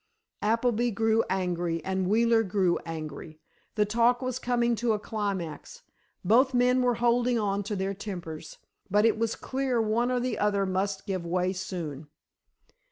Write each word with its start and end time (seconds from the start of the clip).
Appleby 0.41 0.89
grew 0.89 1.23
angry 1.29 1.85
and 1.85 2.07
Wheeler 2.09 2.41
grew 2.41 2.79
angry. 2.87 3.39
The 3.75 3.85
talk 3.85 4.19
was 4.19 4.39
coming 4.39 4.75
to 4.77 4.93
a 4.93 4.99
climax, 4.99 5.83
both 6.25 6.55
men 6.55 6.81
were 6.81 6.95
holding 6.95 7.37
on 7.37 7.61
to 7.61 7.75
their 7.75 7.93
tempers, 7.93 8.57
but 8.89 9.05
it 9.05 9.19
was 9.19 9.35
clear 9.35 9.79
one 9.79 10.09
or 10.09 10.19
the 10.19 10.39
other 10.39 10.65
must 10.65 11.05
give 11.05 11.23
way 11.23 11.53
soon. 11.53 12.07